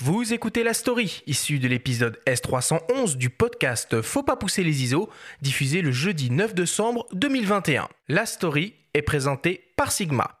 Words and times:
Vous 0.00 0.32
écoutez 0.32 0.62
la 0.62 0.74
story, 0.74 1.24
issue 1.26 1.58
de 1.58 1.66
l'épisode 1.66 2.20
S311 2.24 3.16
du 3.16 3.30
podcast 3.30 4.00
Faut 4.00 4.22
pas 4.22 4.36
pousser 4.36 4.62
les 4.62 4.84
ISO, 4.84 5.10
diffusé 5.42 5.82
le 5.82 5.90
jeudi 5.90 6.30
9 6.30 6.54
décembre 6.54 7.04
2021. 7.14 7.88
La 8.06 8.24
story 8.24 8.76
est 8.94 9.02
présentée 9.02 9.72
par 9.76 9.90
Sigma. 9.90 10.38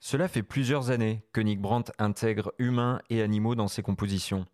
Cela 0.00 0.28
fait 0.28 0.42
plusieurs 0.42 0.90
années 0.90 1.20
que 1.34 1.42
Nick 1.42 1.60
Brandt 1.60 1.92
intègre 1.98 2.54
humains 2.58 3.02
et 3.10 3.20
animaux 3.20 3.54
dans 3.54 3.68
ses 3.68 3.82
compositions. 3.82 4.46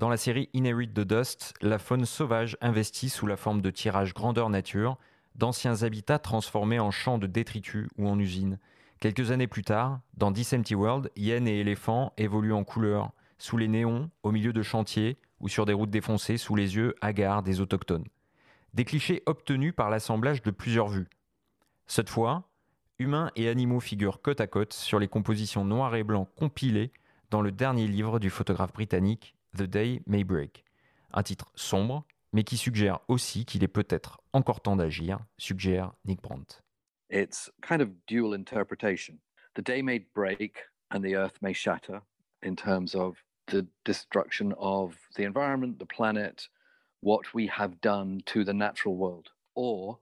Dans 0.00 0.08
la 0.08 0.16
série 0.16 0.50
Inherit 0.52 0.88
the 0.88 1.00
Dust, 1.00 1.54
la 1.60 1.78
faune 1.78 2.06
sauvage 2.06 2.56
investit 2.60 3.08
sous 3.08 3.28
la 3.28 3.36
forme 3.36 3.60
de 3.60 3.70
tirages 3.70 4.14
grandeur 4.14 4.50
nature 4.50 4.98
d'anciens 5.34 5.82
habitats 5.82 6.18
transformés 6.18 6.80
en 6.80 6.90
champs 6.90 7.18
de 7.18 7.26
détritus 7.26 7.88
ou 7.96 8.08
en 8.08 8.18
usines. 8.18 8.58
Quelques 9.00 9.30
années 9.30 9.46
plus 9.46 9.62
tard, 9.62 10.00
dans 10.16 10.32
This 10.32 10.52
Empty 10.52 10.74
World, 10.74 11.10
hyènes 11.14 11.46
et 11.46 11.60
éléphants 11.60 12.12
évoluent 12.16 12.52
en 12.52 12.64
couleur, 12.64 13.12
sous 13.38 13.56
les 13.56 13.68
néons, 13.68 14.10
au 14.22 14.32
milieu 14.32 14.52
de 14.52 14.62
chantiers 14.62 15.18
ou 15.40 15.48
sur 15.48 15.66
des 15.66 15.72
routes 15.72 15.90
défoncées 15.90 16.36
sous 16.36 16.56
les 16.56 16.74
yeux 16.74 16.94
hagards 17.00 17.42
des 17.42 17.60
autochtones. 17.60 18.06
Des 18.74 18.84
clichés 18.84 19.22
obtenus 19.26 19.74
par 19.74 19.90
l'assemblage 19.90 20.42
de 20.42 20.50
plusieurs 20.50 20.88
vues. 20.88 21.08
Cette 21.86 22.10
fois, 22.10 22.50
humains 22.98 23.30
et 23.36 23.48
animaux 23.48 23.80
figurent 23.80 24.20
côte 24.20 24.40
à 24.40 24.46
côte 24.46 24.72
sur 24.72 24.98
les 24.98 25.08
compositions 25.08 25.64
noires 25.64 25.94
et 25.94 26.02
blancs 26.02 26.28
compilées 26.36 26.92
dans 27.30 27.40
le 27.40 27.52
dernier 27.52 27.86
livre 27.86 28.18
du 28.18 28.30
photographe 28.30 28.72
britannique 28.72 29.36
The 29.56 29.62
Day 29.62 30.02
May 30.06 30.24
Break. 30.24 30.64
Un 31.12 31.22
titre 31.22 31.50
sombre, 31.54 32.04
mais 32.32 32.44
qui 32.44 32.56
suggère 32.56 33.00
aussi 33.08 33.44
qu'il 33.44 33.64
est 33.64 33.68
peut-être 33.68 34.20
encore 34.32 34.60
temps 34.60 34.76
d'agir, 34.76 35.18
suggère 35.38 35.92
Nick 36.04 36.22
Brandt. 36.22 36.62
It's 37.10 37.50
kind 37.62 37.80
of 37.80 37.88
dual 38.06 38.34
interpretation. 38.34 39.18
The 39.54 39.62
day 39.62 39.82
may 39.82 39.98
break 40.14 40.68
and 40.90 41.00
the 41.00 41.14
earth 41.14 41.40
may 41.42 41.54
shatter 41.54 42.02
in 42.42 42.54
terms 42.54 42.94
of 42.94 43.16
the 43.46 43.66
destruction 43.84 44.54
of 44.58 44.94
the 45.16 45.22
environment, 45.22 45.78
the 45.78 45.86
planet, 45.86 46.50
what 47.02 47.22
we 47.34 47.48
have 47.48 47.80
done 47.80 48.20
to 48.26 48.44
the 48.44 48.52
natural 48.52 48.94
world. 48.94 49.30
Or 49.54 49.98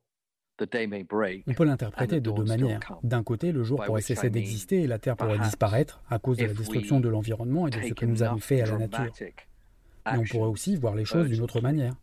the 0.59 0.67
day 0.71 0.87
may 0.87 1.05
break. 1.05 1.45
On 1.47 1.55
peut 1.55 1.65
l'interpréter 1.65 2.21
de 2.21 2.31
deux 2.31 2.45
manières. 2.45 2.81
D'un 3.03 3.23
côté, 3.23 3.53
le 3.53 3.63
jour 3.63 3.83
pourrait 3.85 4.03
cesser 4.03 4.31
d'exister 4.31 4.83
et 4.83 4.87
la 4.87 4.99
Terre 4.99 5.17
pourrait 5.17 5.39
disparaître 5.39 6.03
à 6.09 6.19
cause 6.19 6.39
de 6.39 6.47
la 6.47 6.55
destruction 6.55 7.01
de 7.01 7.09
l'environnement 7.09 7.67
et 7.69 7.71
de 7.71 7.81
ce 7.81 7.95
que 7.95 8.07
nous 8.07 8.23
avons 8.23 8.39
fait 8.39 8.63
à 8.63 8.67
la 8.67 8.79
nature. 8.79 9.13
Et 9.21 10.19
on 10.19 10.25
pourrait 10.25 10.49
aussi 10.49 10.77
voir 10.77 10.95
les 10.95 11.05
choses 11.05 11.29
d'une 11.29 11.43
autre 11.43 11.61
manière. 11.61 11.95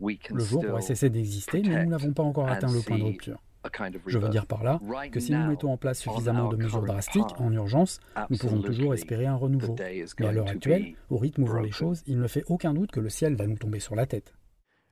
Le 0.00 0.44
jour 0.44 0.64
pourrait 0.64 0.82
cesser 0.82 1.10
d'exister, 1.10 1.62
mais 1.62 1.84
nous 1.84 1.90
n'avons 1.90 2.12
pas 2.12 2.22
encore 2.22 2.48
atteint 2.48 2.72
le 2.72 2.80
point 2.80 2.98
de 2.98 3.04
rupture. 3.04 3.42
Je 4.06 4.18
veux 4.18 4.28
dire 4.28 4.46
par 4.46 4.62
là 4.62 4.80
que 5.12 5.20
si 5.20 5.32
nous 5.32 5.46
mettons 5.46 5.72
en 5.72 5.76
place 5.76 6.00
suffisamment 6.00 6.48
de 6.48 6.56
mesures 6.56 6.82
drastiques 6.82 7.38
en 7.38 7.52
urgence, 7.52 8.00
nous 8.30 8.38
pouvons 8.38 8.62
toujours 8.62 8.94
espérer 8.94 9.26
un 9.26 9.36
renouveau. 9.36 9.76
Mais 10.18 10.26
à 10.26 10.32
l'heure 10.32 10.48
actuelle, 10.48 10.94
au 11.10 11.18
rythme 11.18 11.42
où 11.42 11.46
vont 11.46 11.60
les 11.60 11.70
choses, 11.70 12.02
il 12.06 12.18
ne 12.18 12.26
fait 12.26 12.44
aucun 12.48 12.74
doute 12.74 12.90
que 12.90 13.00
le 13.00 13.08
ciel 13.08 13.34
va 13.36 13.46
nous 13.46 13.58
tomber 13.58 13.80
sur 13.80 13.94
la 13.94 14.06
tête. 14.06 14.34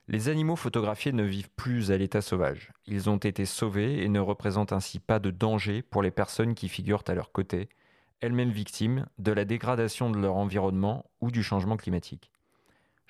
Les 0.07 0.27
animaux 0.27 0.55
photographiés 0.55 1.11
ne 1.11 1.21
vivent 1.21 1.51
plus 1.55 1.91
à 1.91 1.97
l'état 1.97 2.21
sauvage. 2.21 2.71
Ils 2.87 3.11
ont 3.11 3.17
été 3.17 3.45
sauvés 3.45 4.03
et 4.03 4.09
ne 4.09 4.19
représentent 4.19 4.73
ainsi 4.73 4.97
pas 4.97 5.19
de 5.19 5.29
danger 5.29 5.83
pour 5.83 6.01
les 6.01 6.09
personnes 6.09 6.55
qui 6.55 6.67
figurent 6.67 7.03
à 7.07 7.13
leur 7.13 7.31
côté, 7.31 7.69
elles-mêmes 8.19 8.49
victimes 8.49 9.05
de 9.19 9.31
la 9.31 9.45
dégradation 9.45 10.09
de 10.09 10.17
leur 10.17 10.35
environnement 10.35 11.05
ou 11.21 11.29
du 11.29 11.43
changement 11.43 11.77
climatique. 11.77 12.31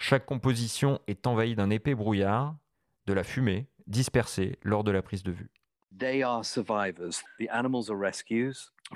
Chaque 0.02 0.26
composition 0.26 1.02
est 1.08 1.28
envahie 1.28 1.56
d'un 1.56 1.70
épais 1.70 1.94
brouillard, 1.94 2.56
de 3.06 3.12
la 3.12 3.26
fumée 3.26 3.68
dispersée 3.86 4.58
lors 4.64 4.86
de 4.86 4.92
la 4.92 5.02
prise 5.02 5.24
de 5.24 5.32
vue. 5.34 5.52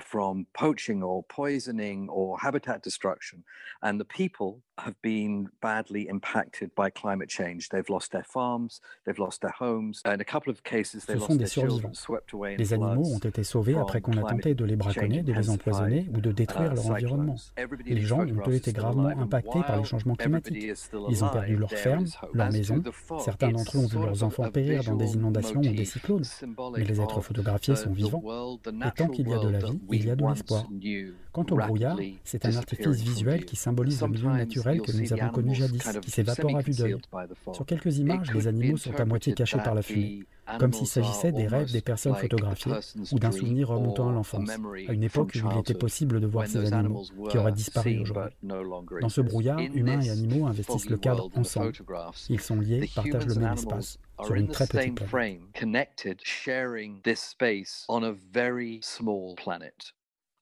From 0.00 0.46
poaching 0.54 1.02
or 1.02 1.22
poisoning 1.24 2.08
or 2.08 2.38
habitat 2.38 2.82
destruction. 2.82 3.44
And 3.82 4.00
the 4.00 4.04
people 4.04 4.62
have 4.78 5.00
been 5.02 5.48
badly 5.60 6.08
impacted 6.08 6.74
by 6.74 6.90
climate 6.90 7.28
change. 7.28 7.68
They've 7.68 7.88
lost 7.88 8.10
their 8.10 8.24
farms, 8.24 8.80
they've 9.04 9.18
lost 9.18 9.40
their 9.40 9.54
homes. 9.56 10.02
In 10.04 10.20
a 10.20 10.24
couple 10.24 10.50
of 10.50 10.62
cases, 10.64 11.04
they 11.04 11.14
Ce 11.14 11.20
sont 11.20 11.36
des 11.36 11.46
survivants. 11.46 11.92
Les 12.58 12.72
animaux 12.72 13.14
ont 13.14 13.18
été 13.18 13.44
sauvés 13.44 13.76
après 13.76 14.00
qu'on 14.00 14.12
a 14.24 14.28
tenté 14.28 14.54
de 14.54 14.64
les 14.64 14.76
braconner, 14.76 15.22
de 15.22 15.32
les 15.32 15.50
empoisonner 15.50 16.08
ou 16.12 16.20
de 16.20 16.32
détruire 16.32 16.72
uh, 16.72 16.74
leur 16.74 16.86
environnement. 16.90 17.36
Les 17.84 18.00
gens 18.00 18.20
ont 18.20 18.48
eux 18.48 18.54
été 18.54 18.72
gravement 18.72 19.08
impactés 19.08 19.60
par 19.66 19.78
les 19.78 19.84
changements 19.84 20.16
climatiques. 20.16 20.72
Ils 21.08 21.24
ont 21.24 21.28
perdu 21.28 21.56
leurs 21.56 21.70
fermes, 21.70 22.06
leurs 22.32 22.50
maisons. 22.50 22.82
Certains 23.20 23.50
d'entre 23.50 23.76
eux 23.76 23.80
ont 23.80 23.86
vu 23.86 23.98
leurs 23.98 24.24
enfants 24.24 24.50
périr 24.50 24.82
dans 24.84 24.96
des 24.96 25.14
inondations 25.14 25.60
ou 25.60 25.74
des 25.74 25.84
cyclones. 25.84 26.24
Mais 26.76 26.84
les 26.84 27.00
êtres 27.00 27.20
photographiés 27.20 27.76
sont 27.76 27.92
vivants. 27.92 28.22
Et 28.66 28.90
tant 28.96 29.08
qu'il 29.08 29.28
y 29.28 29.34
a 29.34 29.38
de 29.38 29.48
la 29.48 29.58
vie, 29.58 29.80
il 29.92 30.06
y 30.06 30.10
a 30.10 30.16
de 30.16 30.26
l'espoir. 30.26 30.68
Quant 31.32 31.46
au 31.50 31.56
brouillard, 31.56 31.98
c'est 32.24 32.44
un 32.46 32.56
artifice 32.56 33.00
visuel 33.02 33.44
qui 33.44 33.56
symbolise 33.56 34.00
le 34.02 34.08
milieu 34.08 34.28
naturel 34.30 34.80
que 34.80 34.92
nous 34.92 35.12
avons 35.12 35.30
connu 35.30 35.54
jadis, 35.54 35.82
qui 36.02 36.10
s'évapore 36.10 36.56
à 36.56 36.60
vue 36.60 36.72
d'œil. 36.72 36.96
Sur 37.52 37.66
quelques 37.66 37.98
images, 37.98 38.32
les 38.32 38.46
animaux 38.48 38.76
sont 38.76 38.94
à 38.94 39.04
moitié 39.04 39.34
cachés 39.34 39.58
par 39.58 39.74
la 39.74 39.82
fumée, 39.82 40.24
comme 40.58 40.72
s'il 40.72 40.86
s'agissait 40.86 41.32
des 41.32 41.46
rêves 41.46 41.72
des 41.72 41.80
personnes 41.80 42.14
photographiées 42.14 42.72
ou 43.12 43.18
d'un 43.18 43.30
souvenir 43.30 43.68
remontant 43.68 44.08
à 44.08 44.12
l'enfance, 44.12 44.50
à 44.88 44.92
une 44.92 45.04
époque 45.04 45.32
où 45.42 45.50
il 45.52 45.58
était 45.58 45.74
possible 45.74 46.20
de 46.20 46.26
voir 46.26 46.46
ces 46.46 46.72
animaux 46.72 47.04
qui 47.30 47.38
auraient 47.38 47.52
disparu 47.52 48.00
aujourd'hui. 48.00 48.36
Dans 49.00 49.08
ce 49.08 49.20
brouillard, 49.20 49.60
humains 49.60 50.00
et 50.00 50.10
animaux 50.10 50.46
investissent 50.46 50.90
le 50.90 50.96
cadre 50.96 51.30
ensemble. 51.36 51.72
Ils 52.28 52.40
sont 52.40 52.60
liés, 52.60 52.88
partagent 52.94 53.26
le 53.26 53.34
même 53.36 53.54
espace, 53.54 53.98
sur 54.22 54.34
une 54.34 54.48
très 54.48 54.66
petite 54.66 54.94
planète. 54.94 55.44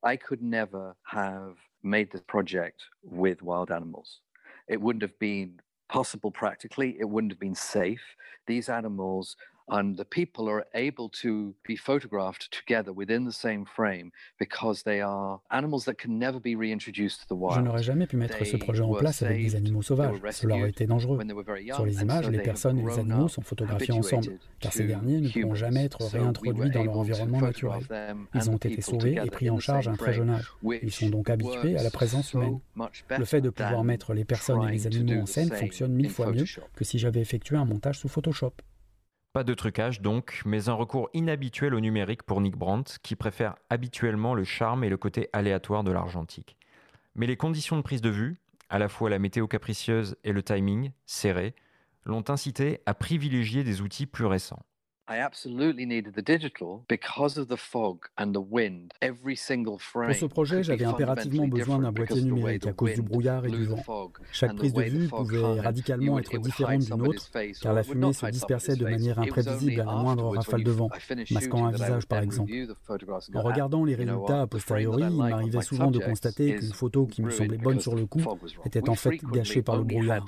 I 0.04 0.16
could 0.16 0.42
never 0.42 0.96
have 1.04 1.54
made 1.82 2.10
this 2.10 2.22
project 2.22 2.90
with 3.04 3.40
wild 3.40 3.70
animals. 3.70 4.22
It 4.68 4.80
wouldn't 4.80 5.02
have 5.02 5.16
been 5.20 5.60
possible 5.88 6.32
practically, 6.32 6.96
it 6.98 7.08
wouldn't 7.08 7.32
have 7.32 7.38
been 7.38 7.54
safe. 7.54 8.16
These 8.46 8.68
animals 8.68 9.36
and 9.68 9.94
the 9.96 10.04
people 10.04 10.48
are 10.48 10.64
able 10.74 11.08
to 11.08 11.54
be 11.66 11.76
photographed 11.76 12.50
together 12.50 12.92
within 12.92 13.24
the 13.24 13.32
same 13.32 13.64
frame 13.64 14.10
because 14.38 14.82
they 14.84 15.00
are 15.00 15.40
animals 15.50 15.84
that 15.84 15.94
can 15.94 16.18
never 16.18 16.40
be 16.40 16.54
reintroduced 16.54 17.20
to 17.22 17.26
the 17.28 17.38
wild. 17.38 17.56
Je 17.56 17.60
n'aurais 17.60 17.82
jamais 17.82 18.06
pu 18.06 18.16
mettre 18.16 18.44
ce 18.44 18.56
projet 18.56 18.82
en 18.82 18.94
place 18.94 19.22
avec 19.22 19.42
des 19.42 19.56
animaux 19.56 19.82
sauvages. 19.82 20.16
Cela 20.30 20.56
aurait 20.56 20.70
été 20.70 20.86
dangereux. 20.86 21.18
Sur 21.74 21.86
les 21.86 22.02
images, 22.02 22.28
les 22.28 22.40
personnes 22.40 22.78
et 22.78 22.84
les 22.84 22.98
animaux 22.98 23.28
sont 23.28 23.42
photographiés 23.42 23.94
ensemble, 23.94 24.38
car 24.60 24.72
ces 24.72 24.84
derniers 24.84 25.20
ne 25.20 25.28
pourront 25.28 25.54
jamais 25.54 25.84
être 25.84 26.04
réintroduits 26.06 26.70
dans 26.70 26.84
leur 26.84 26.98
environnement 26.98 27.40
naturel. 27.40 27.82
Ils 28.34 28.50
ont 28.50 28.56
été 28.56 28.80
sauvés 28.80 29.18
et 29.24 29.30
pris 29.30 29.50
en 29.50 29.58
charge 29.58 29.88
à 29.88 29.92
un 29.92 29.96
très 29.96 30.12
jeune 30.12 30.30
âge. 30.30 30.52
Ils 30.82 30.92
sont 30.92 31.08
donc 31.08 31.30
habitués 31.30 31.76
à 31.76 31.82
la 31.82 31.90
présence 31.90 32.32
humaine. 32.32 32.58
Le 33.18 33.24
fait 33.24 33.40
de 33.40 33.50
pouvoir 33.50 33.84
mettre 33.84 34.14
les 34.14 34.24
personnes 34.24 34.68
et 34.68 34.72
les 34.72 34.86
animaux 34.86 35.22
en 35.22 35.26
scène 35.26 35.50
fonctionne 35.50 35.92
mille 35.92 36.10
fois 36.10 36.32
mieux 36.32 36.44
que 36.74 36.84
si 36.84 36.98
j'avais 36.98 37.20
effectué 37.20 37.56
un 37.56 37.64
montage 37.64 37.98
sous 37.98 38.08
Photoshop. 38.08 38.52
Pas 39.32 39.44
de 39.44 39.54
trucage 39.54 40.02
donc, 40.02 40.42
mais 40.44 40.68
un 40.68 40.74
recours 40.74 41.08
inhabituel 41.14 41.72
au 41.72 41.80
numérique 41.80 42.22
pour 42.22 42.42
Nick 42.42 42.54
Brandt, 42.54 42.98
qui 43.02 43.16
préfère 43.16 43.54
habituellement 43.70 44.34
le 44.34 44.44
charme 44.44 44.84
et 44.84 44.90
le 44.90 44.98
côté 44.98 45.30
aléatoire 45.32 45.84
de 45.84 45.90
l'argentique. 45.90 46.58
Mais 47.14 47.26
les 47.26 47.38
conditions 47.38 47.78
de 47.78 47.82
prise 47.82 48.02
de 48.02 48.10
vue, 48.10 48.42
à 48.68 48.78
la 48.78 48.90
fois 48.90 49.08
la 49.08 49.18
météo 49.18 49.46
capricieuse 49.46 50.16
et 50.22 50.32
le 50.32 50.42
timing 50.42 50.92
serré, 51.06 51.54
l'ont 52.04 52.24
incité 52.28 52.80
à 52.84 52.92
privilégier 52.92 53.64
des 53.64 53.80
outils 53.80 54.04
plus 54.04 54.26
récents. 54.26 54.66
Pour 60.06 60.14
ce 60.14 60.26
projet, 60.26 60.62
j'avais 60.62 60.84
impérativement 60.84 61.48
besoin 61.48 61.80
d'un 61.80 61.90
boîtier 61.90 62.22
numérique 62.22 62.66
à 62.68 62.72
cause 62.72 62.94
du 62.94 63.02
brouillard 63.02 63.44
et 63.44 63.50
du 63.50 63.64
vent. 63.64 64.12
Chaque 64.30 64.54
prise 64.54 64.72
de 64.72 64.82
vue 64.82 65.08
pouvait 65.08 65.60
radicalement 65.60 66.18
être 66.20 66.38
différente 66.38 66.84
d'une 66.84 67.02
autre, 67.02 67.30
car 67.60 67.72
la 67.74 67.82
fumée 67.82 68.12
se 68.12 68.26
dispersait 68.26 68.76
de 68.76 68.84
manière 68.84 69.18
imprévisible 69.18 69.80
à 69.80 69.84
la 69.84 69.92
moindre 69.92 70.36
rafale 70.36 70.62
de 70.62 70.70
vent, 70.70 70.88
masquant 71.32 71.66
un 71.66 71.72
visage 71.72 72.06
par 72.06 72.22
exemple. 72.22 72.52
En 73.34 73.42
regardant 73.42 73.84
les 73.84 73.96
résultats 73.96 74.42
a 74.42 74.46
posteriori, 74.46 75.02
il 75.02 75.16
m'arrivait 75.16 75.62
souvent 75.62 75.90
de 75.90 75.98
constater 75.98 76.54
qu'une 76.56 76.72
photo 76.72 77.06
qui 77.06 77.22
me 77.22 77.30
semblait 77.30 77.58
bonne 77.58 77.80
sur 77.80 77.96
le 77.96 78.06
coup 78.06 78.22
était 78.64 78.88
en 78.88 78.94
fait 78.94 79.18
gâchée 79.32 79.62
par 79.62 79.76
le 79.76 79.84
brouillard. 79.84 80.24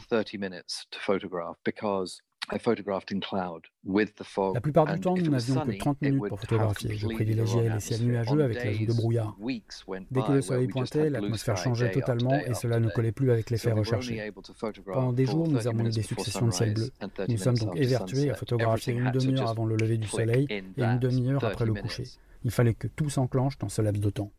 La 4.55 4.61
plupart 4.61 4.87
du 4.87 5.01
temps, 5.01 5.15
nous 5.17 5.31
n'avions 5.31 5.65
que 5.65 5.79
30 5.79 6.03
minutes 6.03 6.29
pour 6.29 6.41
photographier. 6.41 6.95
Je 6.95 7.07
privilégiais 7.07 7.69
les 7.69 7.81
ciels 7.81 8.05
nuageux 8.05 8.43
avec 8.43 8.63
l'ajout 8.63 8.87
de 8.87 8.93
brouillard. 8.93 9.37
Dès 10.11 10.23
que 10.23 10.33
le 10.33 10.43
soleil 10.43 10.69
pointait, 10.69 11.11
l'atmosphère 11.11 11.57
changeait 11.57 11.91
totalement 11.91 12.35
et 12.35 12.55
cela 12.55 12.81
ne 12.81 12.89
collait 12.91 13.13
plus 13.13 13.31
avec 13.31 13.51
l'effet 13.51 13.73
recherché. 13.73 14.31
Pendant 14.93 15.13
des 15.13 15.27
jours, 15.27 15.49
nous 15.49 15.67
avons 15.67 15.87
eu 15.87 15.91
des 15.91 16.03
successions 16.03 16.47
de 16.47 16.53
ciels 16.53 16.75
bleus. 16.75 16.91
Nous 17.29 17.39
sommes 17.39 17.57
donc 17.57 17.77
évertués 17.77 18.31
à 18.31 18.35
photographier 18.35 18.95
une 18.95 19.11
demi-heure 19.11 19.49
avant 19.49 19.67
le 19.67 19.77
lever 19.77 19.99
du 19.99 20.09
soleil 20.09 20.47
et 20.51 20.63
une 20.83 20.99
demi-heure 20.99 21.45
après 21.45 21.67
le 21.67 21.75
coucher. 21.75 22.05
Il 22.45 22.51
fallait 22.51 22.75
que 22.75 22.89
tout 22.89 23.09
s'enclenche 23.09 23.59
dans 23.59 23.71
ce 23.71 23.81
laps 23.81 24.03
de 24.03 24.11
temps. 24.11 24.31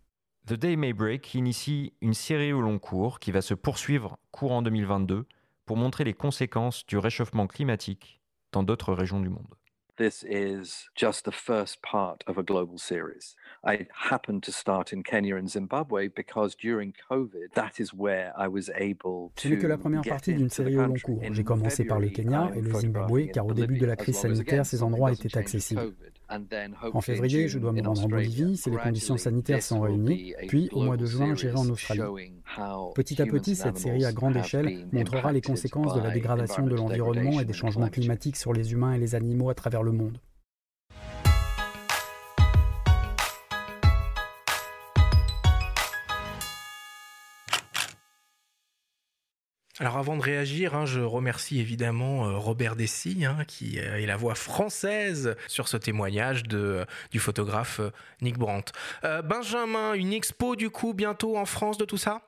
The 0.46 0.54
Day 0.54 0.76
May 0.76 0.94
Break 0.94 1.34
initie 1.34 1.94
une 2.02 2.14
série 2.14 2.54
au 2.54 2.62
long 2.62 2.78
cours 2.78 3.20
qui 3.20 3.32
va 3.32 3.42
se 3.42 3.56
poursuivre 3.56 4.20
courant 4.30 4.62
2022 4.62 5.26
pour 5.66 5.78
montrer 5.78 6.04
les 6.04 6.14
conséquences 6.14 6.86
du 6.86 6.98
réchauffement 6.98 7.48
climatique 7.48 8.22
dans 8.52 8.64
d'autres 8.64 8.94
régions 8.94 9.20
du 9.20 9.30
monde. 9.30 9.48
This 9.98 10.26
is 10.30 10.90
just 10.94 11.24
the 11.24 11.32
first 11.32 11.82
part 11.82 12.18
of 12.28 12.38
a 12.38 12.44
global 12.44 12.78
series. 12.78 13.34
I 13.64 13.88
happened 13.94 14.44
to 14.44 14.52
start 14.52 14.92
in 14.92 15.04
Kenya 15.04 15.38
and 15.38 15.48
Zimbabwe 15.48 16.10
because 16.10 16.54
during 16.54 16.94
COVID, 17.10 17.54
that 17.54 17.80
is 17.80 17.94
where 17.94 18.34
I 18.38 18.50
was 18.50 18.70
able 18.76 19.32
to. 19.38 19.42
Ce 19.44 19.48
n'est 19.48 19.58
que 19.58 19.68
la 19.68 19.78
première 19.78 20.02
partie 20.02 20.34
d'une 20.34 20.50
série 20.50 20.78
au 20.78 20.86
long 20.86 20.96
cours. 21.02 21.22
J'ai 21.32 21.44
commencé 21.46 21.86
par 21.86 22.02
le 22.02 22.10
Kenya 22.10 22.52
et 22.54 22.62
le 22.62 22.74
Zimbabwe 22.74 23.28
car 23.34 23.46
au 23.46 23.54
début 23.54 23.78
de 23.78 23.86
la 23.86 23.96
crise 23.96 24.18
sanitaire, 24.18 24.66
ces 24.66 24.84
endroits 24.84 25.14
étaient 25.14 25.38
accessibles. 25.38 25.94
En 26.94 27.02
février, 27.02 27.48
je 27.48 27.60
dois 27.60 27.72
me 27.72 27.82
rendre 27.82 28.04
en 28.04 28.08
Bolivie 28.08 28.58
si 28.58 28.70
les 28.70 28.78
conditions 28.78 29.18
sanitaires 29.18 29.62
sont 29.62 29.82
réunies, 29.82 30.34
puis 30.48 30.70
au 30.72 30.84
mois 30.84 30.98
de 30.98 31.06
juin, 31.06 31.36
j'irai 31.36 31.56
en 31.56 31.70
Australie. 31.70 32.32
Petit 32.96 33.22
à 33.22 33.26
petit, 33.26 33.56
cette 33.56 33.78
série 33.78 34.06
à 34.06 34.14
grande 34.14 34.36
échelle 34.38 34.88
montrera 34.92 35.32
les 35.32 35.42
conséquences 35.42 35.94
de 35.96 36.02
la 36.02 36.12
dégradation 36.12 36.66
de 36.66 36.76
l'environnement 36.76 37.40
et 37.40 37.46
des 37.46 37.54
changements 37.54 37.90
climatiques 37.90 38.38
sur 38.38 38.54
les 38.54 38.72
humains 38.72 38.94
et 38.94 39.00
les 39.00 39.16
animaux 39.16 39.50
à 39.50 39.56
travers 39.56 39.84
le 39.84 39.92
monde. 39.92 40.18
Alors 49.80 49.98
avant 49.98 50.16
de 50.16 50.22
réagir, 50.22 50.74
hein, 50.74 50.86
je 50.86 51.02
remercie 51.02 51.60
évidemment 51.60 52.30
euh, 52.30 52.38
Robert 52.38 52.78
Dessy, 52.78 53.26
hein, 53.26 53.44
qui 53.46 53.78
euh, 53.78 54.00
est 54.00 54.06
la 54.06 54.16
voix 54.16 54.36
française 54.36 55.36
sur 55.50 55.68
ce 55.68 55.76
témoignage 55.76 56.44
de, 56.44 56.86
du 57.12 57.20
photographe 57.20 57.82
euh, 57.82 57.90
Nick 58.22 58.38
Brandt. 58.38 58.72
Benjamin, 59.26 59.94
une 59.94 60.14
expo 60.14 60.56
du 60.56 60.70
coup 60.70 60.94
bientôt 60.94 61.38
en 61.38 61.44
France 61.46 61.78
de 61.78 61.84
tout 61.84 61.98
ça? 61.98 62.22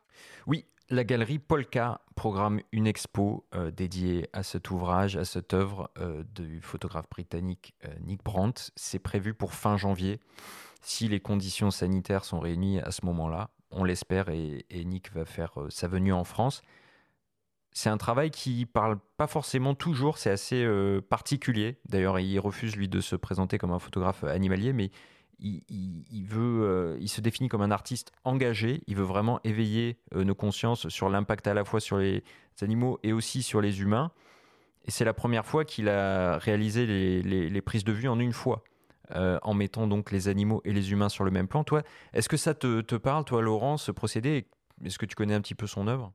Oui, 0.46 0.66
la 0.90 1.06
galerie 1.06 1.40
Polka 1.40 2.02
programme 2.16 2.60
une 2.74 2.86
expo 2.86 3.46
dédiée 3.74 4.28
à 4.34 4.44
cet 4.44 4.70
ouvrage, 4.70 5.16
à 5.16 5.24
cette 5.24 5.54
œuvre 5.54 5.90
du 6.36 6.62
photographe 6.62 7.10
britannique 7.10 7.76
Nick 8.02 8.24
Brandt. 8.24 8.72
C'est 8.76 9.00
prévu 9.00 9.34
pour 9.34 9.54
fin 9.54 9.78
janvier, 9.78 10.20
si 10.82 11.08
les 11.08 11.20
conditions 11.20 11.72
sanitaires 11.72 12.26
sont 12.26 12.40
réunies 12.40 12.80
à 12.80 12.92
ce 12.92 13.06
moment-là. 13.06 13.50
On 13.72 13.84
l'espère 13.84 14.30
et, 14.30 14.66
et 14.70 14.86
Nick 14.86 15.14
va 15.14 15.26
faire 15.26 15.54
sa 15.70 15.88
venue 15.88 16.14
en 16.14 16.24
France 16.24 16.62
c'est 17.78 17.90
un 17.90 17.98
travail 17.98 18.32
qui 18.32 18.66
parle 18.66 18.98
pas 19.18 19.28
forcément 19.28 19.76
toujours, 19.76 20.18
c'est 20.18 20.32
assez 20.32 20.64
euh, 20.64 21.00
particulier. 21.00 21.78
D'ailleurs, 21.88 22.20
il 22.20 22.40
refuse 22.40 22.76
lui 22.76 22.88
de 22.88 23.02
se 23.02 23.16
présenter 23.16 23.60
comme 23.60 23.72
un 23.72 23.80
photographe 23.80 24.24
animalier, 24.24 24.74
mais 24.74 24.90
il, 25.40 26.26
veut, 26.26 26.64
euh, 26.64 26.98
il 27.00 27.08
se 27.08 27.22
définit 27.22 27.50
comme 27.50 27.62
un 27.62 27.70
artiste 27.70 28.12
engagé. 28.24 28.82
Il 28.88 28.96
veut 28.96 29.04
vraiment 29.04 29.40
éveiller 29.44 30.00
euh, 30.16 30.24
nos 30.24 30.34
consciences 30.34 30.90
sur 30.90 31.10
l'impact 31.10 31.46
à 31.46 31.54
la 31.54 31.64
fois 31.64 31.80
sur 31.80 31.98
les 31.98 32.24
animaux 32.62 33.00
et 33.04 33.14
aussi 33.14 33.44
sur 33.44 33.62
les 33.62 33.82
humains. 33.82 34.12
Et 34.86 34.92
c'est 34.92 35.06
la 35.06 35.14
première 35.14 35.46
fois 35.46 35.64
qu'il 35.64 35.88
a 35.88 36.40
réalisé 36.40 36.88
les, 36.88 37.62
prises 37.62 37.84
de 37.84 37.92
vue 37.92 38.08
en 38.08 38.20
une 38.20 38.34
fois. 38.34 38.64
en 39.14 39.54
mettant 39.54 39.86
donc 39.86 40.12
les 40.12 40.30
animaux 40.30 40.62
et 40.66 40.74
les 40.74 40.92
humains 40.92 41.10
sur 41.10 41.26
le 41.26 41.32
même 41.32 41.48
plan. 41.48 41.64
Toi, 41.64 41.84
est-ce 42.14 42.28
que 42.28 42.38
ça 42.38 42.56
te, 42.56 42.82
te 42.82 42.96
parle, 42.96 43.24
toi, 43.24 43.44
Laurent, 43.44 43.78
ce 43.78 43.92
procédé? 43.92 44.48
Est-ce 44.84 44.98
que 44.98 45.06
tu 45.06 45.16
connais 45.16 45.36
un 45.36 45.42
petit 45.42 45.56
peu 45.56 45.68
son 45.68 45.88
œuvre? 45.88 46.12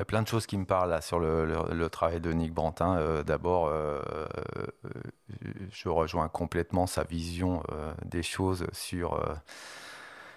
Il 0.00 0.02
y 0.02 0.04
a 0.04 0.06
plein 0.06 0.22
de 0.22 0.28
choses 0.28 0.46
qui 0.46 0.56
me 0.56 0.64
parlent 0.64 0.88
là, 0.88 1.02
sur 1.02 1.20
le, 1.20 1.88
travail 1.90 2.22
de 2.22 2.32
Nick 2.32 2.54
Brantin. 2.54 2.96
Euh, 2.96 3.22
d'abord, 3.22 3.66
euh, 3.66 4.00
euh, 4.16 5.50
je 5.70 5.90
rejoins 5.90 6.28
complètement 6.28 6.86
sa 6.86 7.04
vision 7.04 7.62
des 8.06 8.22
choses 8.22 8.66
sur, 8.72 9.22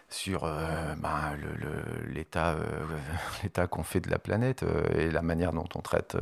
sur 0.09 0.41
ben, 0.97 1.37
l'état 2.13 2.57
qu'on 3.69 3.83
fait 3.83 4.01
de 4.01 4.09
la 4.09 4.19
planète 4.19 4.65
et 4.95 5.09
la 5.09 5.21
manière 5.21 5.53
dont 5.53 5.69
on 5.75 5.79
traite 5.79 6.17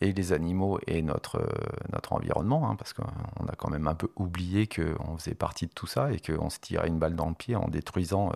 et 0.00 0.12
les 0.12 0.32
animaux 0.32 0.78
et 0.86 1.02
notre, 1.02 1.44
notre 1.92 2.12
environnement, 2.12 2.70
hein, 2.70 2.76
parce 2.76 2.92
qu'on 2.92 3.02
a 3.48 3.56
quand 3.58 3.70
même 3.70 3.88
un 3.88 3.96
peu 3.96 4.08
oublié 4.14 4.68
qu'on 4.68 5.18
faisait 5.18 5.34
partie 5.34 5.66
de 5.66 5.72
tout 5.72 5.88
ça 5.88 6.12
et 6.12 6.20
qu'on 6.20 6.48
se 6.48 6.60
tirait 6.60 6.86
une 6.86 7.00
balle 7.00 7.16
dans 7.16 7.28
le 7.28 7.34
pied 7.34 7.56
en 7.56 7.66
détruisant 7.66 8.30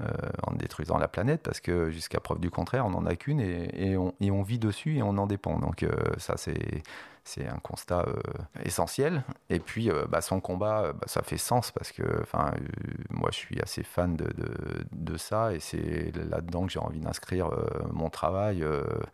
euh, 0.00 0.06
en 0.44 0.54
détruisant 0.54 0.98
la 0.98 1.06
planète, 1.06 1.42
parce 1.42 1.60
que 1.60 1.90
jusqu'à 1.90 2.18
preuve 2.18 2.40
du 2.40 2.50
contraire, 2.50 2.86
on 2.86 2.90
n'en 2.90 3.06
a 3.06 3.14
qu'une 3.14 3.40
et, 3.40 3.96
on, 3.96 4.42
vit 4.42 4.58
dessus 4.58 4.96
et 4.96 5.02
on 5.02 5.18
en 5.18 5.26
dépend. 5.26 5.58
Donc 5.58 5.82
euh, 5.82 5.92
ça, 6.16 6.36
c'est 6.36 6.82
c'est 7.24 7.46
un 7.46 7.58
constat 7.58 8.04
euh, 8.08 8.20
essentiel. 8.64 9.22
Et 9.48 9.60
puis, 9.60 9.90
euh, 9.90 10.06
bah, 10.08 10.20
son 10.20 10.40
combat, 10.40 10.82
euh, 10.82 10.92
bah, 10.92 11.06
ça 11.06 11.22
fait 11.22 11.38
sens 11.38 11.70
parce 11.70 11.92
que 11.92 12.02
moi, 13.10 13.30
je 13.32 13.36
suis 13.36 13.60
assez 13.60 13.82
fan 13.82 14.16
de, 14.16 14.28
de, 14.92 15.16
ça 15.16 15.52
et 15.52 15.60
c'est 15.60 16.12
là-dedans 16.30 16.66
que 16.66 16.72
j'ai 16.72 16.78
envie 16.78 17.00
d'inscrire 17.00 17.50
mon 17.92 18.08
travail 18.08 18.64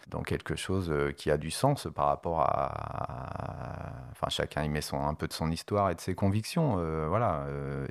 dans 0.09 0.23
quelque 0.23 0.55
chose 0.57 0.93
qui 1.17 1.31
a 1.31 1.37
du 1.37 1.51
sens 1.51 1.89
par 1.95 2.07
rapport 2.07 2.41
à. 2.41 3.93
Enfin, 4.13 4.29
chacun 4.31 4.63
y 4.63 4.69
met 4.69 4.81
son, 4.81 5.05
un 5.07 5.15
peu 5.15 5.27
de 5.27 5.33
son 5.33 5.51
histoire 5.51 5.91
et 5.91 5.95
de 5.95 6.01
ses 6.01 6.15
convictions. 6.15 6.77
voilà. 7.09 7.47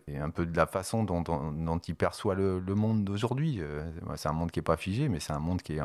et 0.08 0.18
un 0.18 0.30
peu 0.30 0.46
de 0.46 0.56
la 0.56 0.66
façon 0.66 1.04
dont, 1.04 1.22
dont, 1.22 1.78
il 1.80 1.96
perçoit 1.96 2.36
le, 2.36 2.62
monde 2.76 3.04
d'aujourd'hui. 3.04 3.62
c'est 4.16 4.30
un 4.30 4.34
monde 4.34 4.52
qui 4.52 4.60
n'est 4.60 4.64
pas 4.64 4.78
figé, 4.78 5.10
mais 5.10 5.20
c'est 5.20 5.34
un 5.34 5.40
monde 5.40 5.62
qui 5.62 5.74
est. 5.74 5.82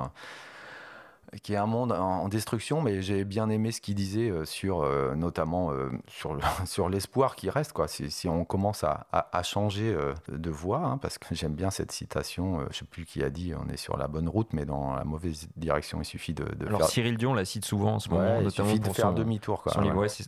qui 1.40 1.54
est 1.54 1.56
un 1.56 1.66
monde 1.66 1.92
en, 1.92 2.28
destruction, 2.28 2.82
mais 2.82 3.02
j'ai 3.02 3.24
bien 3.24 3.48
aimé 3.48 3.72
ce 3.72 3.80
qu'il 3.80 3.94
disait 3.94 4.30
euh, 4.30 4.44
sur, 4.44 4.82
euh, 4.82 5.14
notamment 5.14 5.72
euh, 5.72 5.90
sur, 6.08 6.36
sur 6.66 6.88
l'espoir 6.88 7.36
qui 7.36 7.48
reste. 7.48 7.72
Quoi. 7.72 7.88
Si, 7.88 8.10
si 8.10 8.28
on 8.28 8.44
commence 8.44 8.84
à, 8.84 9.06
à, 9.10 9.42
changer 9.42 9.96
de 10.28 10.50
voie, 10.50 10.78
hein, 10.78 10.98
parce 10.98 11.18
que 11.18 11.34
j'aime 11.34 11.54
bien 11.54 11.70
cette 11.70 11.92
citation, 11.92 12.60
je 12.60 12.64
ne 12.66 12.72
sais 12.72 12.84
plus 12.84 13.04
qui 13.04 13.22
a 13.22 13.30
dit, 13.30 13.52
on 13.54 13.68
est 13.70 13.76
sur 13.76 13.96
la 13.96 14.08
bonne 14.08 14.28
route, 14.28 14.48
mais 14.52 14.64
dans 14.64 14.94
la 14.94 15.04
mauvaise 15.04 15.48
direction, 15.56 16.00
il 16.00 16.04
suffit 16.04 16.34
de, 16.34 16.44
de 16.44 16.66
Alors 16.66 16.84
Cyril 16.84 17.16
Dion 17.16 17.34
la 17.34 17.44
cite 17.44 17.64
souvent 17.64 17.94
en 17.94 17.98
ce 17.98 18.08
moment, 18.08 18.40
il 18.40 18.50
suffit 18.50 18.80
de 18.80 18.88
faire 18.90 19.12
demi-tour. 19.12 19.64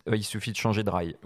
il 0.06 0.24
suffit 0.24 0.52
de 0.52 0.56
changer 0.56 0.82
de 0.82 0.90
rail. 0.90 1.16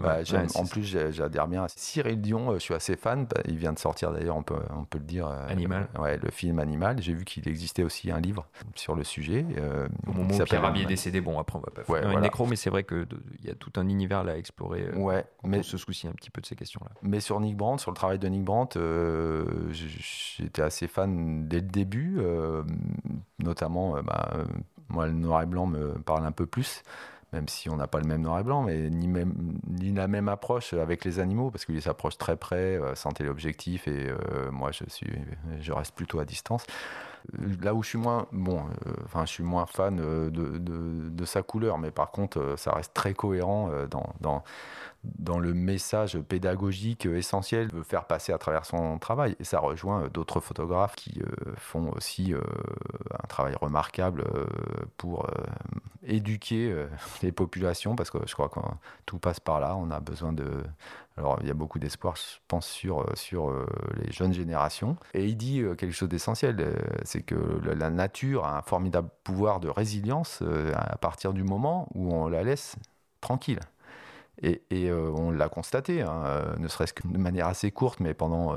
en 0.55 0.65
plus, 0.65 0.97
j'adhère 1.11 1.47
bien. 1.47 1.65
Cyril 1.69 2.21
Dion, 2.21 2.53
je 2.53 2.59
suis 2.59 2.73
assez 2.73 2.95
fan. 2.95 3.27
Il 3.45 3.57
vient 3.57 3.73
de 3.73 3.79
sortir 3.79 4.11
d'ailleurs, 4.11 4.37
on 4.37 4.43
peut, 4.43 4.59
on 4.75 4.83
peut 4.83 4.99
le 4.99 5.05
dire. 5.05 5.27
Animal. 5.47 5.87
le 5.95 6.31
film 6.31 6.59
Animal. 6.59 7.01
J'ai 7.01 7.13
vu 7.13 7.25
qu'il 7.25 7.47
existait 7.47 7.83
aussi 7.83 8.11
un 8.11 8.19
livre 8.19 8.45
sur 8.75 8.95
le 8.95 9.03
sujet. 9.03 9.45
Euh, 9.68 9.68
Au 10.07 10.13
moment 10.13 10.35
où 10.35 10.43
Pierre 10.43 10.61
Rabhi 10.61 10.83
est 10.83 10.85
décédé, 10.85 11.21
bon, 11.21 11.39
après, 11.39 11.57
on 11.57 11.61
va 11.61 11.71
pas 11.71 11.83
faire 11.83 12.09
une 12.11 12.21
nécro, 12.21 12.45
mais 12.45 12.55
c'est 12.55 12.69
vrai 12.69 12.83
qu'il 12.83 13.05
y 13.43 13.49
a 13.49 13.55
tout 13.55 13.71
un 13.77 13.87
univers 13.87 14.23
là 14.23 14.33
à 14.33 14.37
explorer. 14.37 14.87
Euh, 14.93 14.97
ouais, 14.97 15.25
mais 15.43 15.63
se 15.63 15.77
soucie 15.77 16.07
un 16.07 16.13
petit 16.13 16.29
peu 16.29 16.41
de 16.41 16.45
ces 16.45 16.55
questions-là. 16.55 16.91
Mais 17.01 17.19
sur 17.19 17.39
Nick 17.39 17.57
Brandt, 17.57 17.81
sur 17.81 17.91
le 17.91 17.95
travail 17.95 18.19
de 18.19 18.27
Nick 18.27 18.43
Brandt, 18.43 18.79
euh, 18.79 19.45
j'étais 19.71 20.61
assez 20.61 20.87
fan 20.87 21.47
dès 21.47 21.57
le 21.57 21.67
début, 21.67 22.17
euh, 22.19 22.63
notamment, 23.39 24.01
bah, 24.03 24.33
moi, 24.89 25.07
le 25.07 25.13
noir 25.13 25.43
et 25.43 25.45
blanc 25.45 25.67
me 25.67 25.93
parle 25.99 26.25
un 26.25 26.31
peu 26.31 26.45
plus 26.45 26.83
même 27.31 27.47
si 27.47 27.69
on 27.69 27.75
n'a 27.75 27.85
pas 27.85 27.99
le 27.99 28.07
même 28.07 28.23
noir 28.23 28.39
et 28.39 28.43
blanc, 28.43 28.63
mais 28.63 28.89
ni, 28.89 29.07
même, 29.07 29.59
ni 29.67 29.91
la 29.93 30.07
même 30.07 30.29
approche 30.29 30.73
avec 30.73 31.05
les 31.05 31.19
animaux, 31.19 31.51
parce 31.51 31.63
qu'il 31.63 31.79
s'approche 31.79 32.17
très 32.17 32.35
près, 32.35 32.75
euh, 32.75 32.95
sans 32.95 33.11
téléobjectif, 33.11 33.87
et 33.87 34.11
moi 34.51 34.71
je, 34.71 34.83
suis, 34.87 35.11
je 35.61 35.71
reste 35.71 35.93
plutôt 35.93 36.19
à 36.19 36.25
distance. 36.25 36.65
Là 37.61 37.73
où 37.73 37.83
je 37.83 37.89
suis 37.89 37.97
moins, 37.97 38.27
bon, 38.31 38.59
euh, 38.59 38.91
enfin, 39.05 39.25
je 39.25 39.31
suis 39.31 39.43
moins 39.43 39.65
fan 39.65 39.99
euh, 39.99 40.29
de, 40.29 40.57
de, 40.57 41.25
sa 41.25 41.43
couleur, 41.43 41.77
mais 41.77 41.91
par 41.91 42.11
contre, 42.11 42.39
euh, 42.39 42.57
ça 42.57 42.71
reste 42.71 42.93
très 42.93 43.13
cohérent 43.13 43.69
dans, 43.89 44.13
dans, 44.19 44.43
dans 45.03 45.37
le 45.37 45.53
message 45.53 46.17
pédagogique 46.19 47.05
essentiel 47.05 47.67
de 47.67 47.83
faire 47.83 48.05
passer 48.05 48.31
à 48.31 48.37
travers 48.37 48.65
son 48.65 48.97
travail. 48.99 49.35
Et 49.39 49.43
ça 49.43 49.59
rejoint 49.59 50.07
d'autres 50.07 50.39
photographes 50.39 50.95
qui 50.95 51.21
font 51.57 51.91
aussi 51.91 52.33
un 52.33 53.27
travail 53.27 53.55
remarquable 53.61 54.23
pour 54.97 55.27
éduquer 56.03 56.87
les 57.21 57.31
populations, 57.31 57.95
parce 57.95 58.09
que 58.09 58.19
je 58.25 58.33
crois 58.33 58.49
que 58.49 58.59
tout 59.05 59.19
passe 59.19 59.39
par 59.39 59.59
là. 59.59 59.75
On 59.75 59.91
a 59.91 59.99
besoin 59.99 60.33
de 60.33 60.49
alors 61.19 61.37
il 61.41 61.47
y 61.47 61.51
a 61.51 61.53
beaucoup 61.53 61.79
d'espoir, 61.79 62.15
je 62.15 62.39
pense, 62.47 62.65
sur, 62.65 63.01
euh, 63.01 63.11
sur 63.15 63.49
euh, 63.49 63.65
les 63.97 64.11
jeunes 64.11 64.33
générations. 64.33 64.95
Et 65.13 65.25
il 65.25 65.35
dit 65.35 65.59
euh, 65.59 65.75
quelque 65.75 65.91
chose 65.91 66.07
d'essentiel, 66.07 66.73
c'est 67.03 67.21
que 67.21 67.35
la 67.63 67.89
nature 67.89 68.45
a 68.45 68.57
un 68.57 68.61
formidable 68.61 69.09
pouvoir 69.23 69.59
de 69.59 69.67
résilience 69.67 70.41
à 70.73 70.97
partir 70.97 71.33
du 71.33 71.43
moment 71.43 71.89
où 71.93 72.13
on 72.13 72.27
la 72.29 72.43
laisse 72.43 72.77
tranquille. 73.21 73.59
Et, 74.41 74.61
et 74.71 74.91
on 74.91 75.31
l'a 75.31 75.49
constaté, 75.49 76.01
hein, 76.01 76.55
ne 76.57 76.67
serait-ce 76.69 76.93
que 76.93 77.05
de 77.05 77.17
manière 77.17 77.47
assez 77.47 77.71
courte, 77.71 77.99
mais 77.99 78.13
pendant 78.13 78.55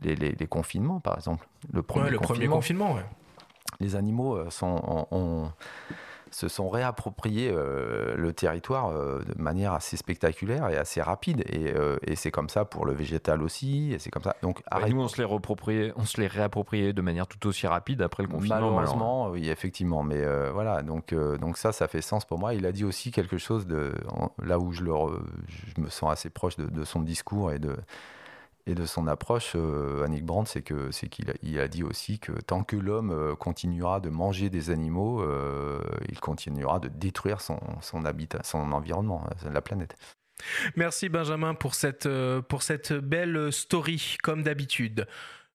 les, 0.00 0.14
les, 0.14 0.46
confinements, 0.46 1.00
par 1.00 1.16
exemple. 1.16 1.48
Le 1.72 1.82
premier 1.82 2.10
le 2.10 2.18
confinement, 2.18 2.34
premier 2.34 2.48
confinement 2.48 2.96
les 3.80 3.96
animaux 3.96 4.48
sont, 4.50 5.06
ont, 5.10 5.50
se 6.30 6.48
sont 6.48 6.68
réappropriés 6.68 7.50
euh, 7.52 8.16
le 8.16 8.32
territoire 8.32 8.88
euh, 8.88 9.22
de 9.24 9.40
manière 9.40 9.72
assez 9.72 9.96
spectaculaire 9.96 10.68
et 10.68 10.76
assez 10.76 11.00
rapide. 11.00 11.44
Et, 11.48 11.72
euh, 11.74 11.96
et 12.06 12.16
c'est 12.16 12.30
comme 12.30 12.48
ça 12.48 12.64
pour 12.64 12.86
le 12.86 12.92
végétal 12.92 13.42
aussi. 13.42 13.92
Et 13.92 13.98
c'est 13.98 14.10
comme 14.10 14.22
ça. 14.22 14.36
Donc, 14.42 14.62
nous, 14.88 15.00
on 15.00 15.08
se 15.08 15.20
les 15.20 15.92
on 15.96 16.04
se 16.04 16.20
les 16.20 16.26
réapproprié 16.26 16.92
de 16.92 17.02
manière 17.02 17.26
tout 17.26 17.46
aussi 17.46 17.66
rapide 17.66 18.02
après 18.02 18.22
le 18.22 18.28
confinement. 18.28 18.56
Malheureusement, 18.56 19.28
oui, 19.30 19.48
effectivement. 19.48 20.02
Mais 20.02 20.24
voilà, 20.50 20.82
donc, 20.82 21.14
donc 21.14 21.56
ça, 21.56 21.72
ça 21.72 21.88
fait 21.88 22.02
sens 22.02 22.24
pour 22.24 22.38
moi. 22.38 22.54
Il 22.54 22.66
a 22.66 22.72
dit 22.72 22.84
aussi 22.84 23.10
quelque 23.10 23.38
chose 23.38 23.66
de 23.66 23.92
là 24.42 24.58
où 24.58 24.72
je, 24.72 24.82
le, 24.82 24.92
je 25.48 25.80
me 25.80 25.88
sens 25.88 26.12
assez 26.12 26.30
proche 26.30 26.56
de, 26.56 26.66
de 26.66 26.84
son 26.84 27.00
discours 27.00 27.52
et 27.52 27.58
de 27.58 27.76
et 28.66 28.74
de 28.74 28.84
son 28.84 29.06
approche, 29.06 29.52
euh, 29.54 30.04
Annick 30.04 30.24
Brandt, 30.24 30.50
c'est 30.50 31.08
qu'il 31.08 31.60
a, 31.60 31.68
dit 31.68 31.84
aussi 31.84 32.18
que 32.18 32.32
tant 32.32 32.64
que 32.64 32.76
l'homme 32.76 33.12
euh, 33.12 33.36
continuera 33.36 34.00
de 34.00 34.10
manger 34.10 34.50
des 34.50 34.70
animaux, 34.70 35.22
euh, 35.22 35.80
il 36.08 36.18
continuera 36.18 36.80
de 36.80 36.88
détruire 36.88 37.40
son, 37.40 37.58
habitat, 38.04 38.40
son 38.42 38.72
environnement, 38.72 39.24
la 39.50 39.60
planète. 39.60 39.96
Merci 40.74 41.08
Benjamin 41.08 41.54
pour 41.54 41.74
cette 41.74 42.08
belle 42.92 43.52
story, 43.52 44.16
comme 44.22 44.42
d'habitude. 44.42 45.06